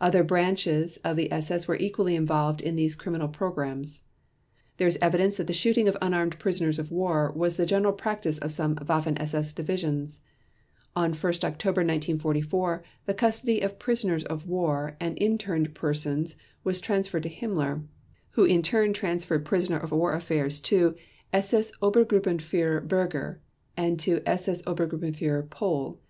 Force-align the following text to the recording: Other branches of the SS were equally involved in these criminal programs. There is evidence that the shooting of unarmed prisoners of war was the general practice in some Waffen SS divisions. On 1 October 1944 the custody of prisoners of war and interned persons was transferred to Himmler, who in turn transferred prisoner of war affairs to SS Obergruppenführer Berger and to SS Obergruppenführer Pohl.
Other 0.00 0.24
branches 0.24 0.96
of 1.04 1.16
the 1.16 1.30
SS 1.30 1.68
were 1.68 1.76
equally 1.76 2.16
involved 2.16 2.60
in 2.60 2.74
these 2.74 2.96
criminal 2.96 3.28
programs. 3.28 4.00
There 4.76 4.88
is 4.88 4.98
evidence 5.00 5.36
that 5.36 5.46
the 5.46 5.52
shooting 5.52 5.86
of 5.86 5.96
unarmed 6.02 6.40
prisoners 6.40 6.80
of 6.80 6.90
war 6.90 7.30
was 7.36 7.56
the 7.56 7.64
general 7.64 7.92
practice 7.92 8.38
in 8.38 8.50
some 8.50 8.74
Waffen 8.74 9.16
SS 9.20 9.52
divisions. 9.52 10.18
On 10.96 11.12
1 11.12 11.14
October 11.44 11.82
1944 11.84 12.82
the 13.06 13.14
custody 13.14 13.60
of 13.60 13.78
prisoners 13.78 14.24
of 14.24 14.48
war 14.48 14.96
and 14.98 15.16
interned 15.22 15.74
persons 15.76 16.34
was 16.64 16.80
transferred 16.80 17.22
to 17.22 17.30
Himmler, 17.30 17.84
who 18.30 18.42
in 18.42 18.62
turn 18.62 18.92
transferred 18.92 19.44
prisoner 19.44 19.78
of 19.78 19.92
war 19.92 20.12
affairs 20.12 20.58
to 20.62 20.96
SS 21.32 21.70
Obergruppenführer 21.80 22.88
Berger 22.88 23.40
and 23.76 24.00
to 24.00 24.22
SS 24.26 24.62
Obergruppenführer 24.62 25.48
Pohl. 25.50 26.00